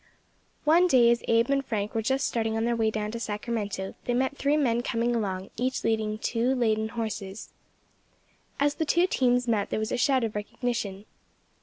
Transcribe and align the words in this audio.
One 0.63 0.87
day, 0.87 1.11
as 1.11 1.21
Abe 1.27 1.51
and 1.51 1.63
Frank 1.63 1.93
were 1.93 2.01
just 2.01 2.25
starting 2.25 2.57
on 2.57 2.65
their 2.65 2.75
way 2.75 2.89
down 2.89 3.11
to 3.11 3.19
Sacramento, 3.19 3.93
they 4.05 4.15
met 4.15 4.35
three 4.35 4.57
men 4.57 4.81
coming 4.81 5.15
along, 5.15 5.51
each 5.57 5.83
leading 5.83 6.17
two 6.17 6.55
laden 6.55 6.89
horses. 6.89 7.53
As 8.59 8.73
the 8.73 8.85
two 8.85 9.05
teams 9.05 9.47
met 9.47 9.69
there 9.69 9.77
was 9.77 9.91
a 9.91 9.97
shout 9.97 10.23
of 10.23 10.33
recognition. 10.33 11.05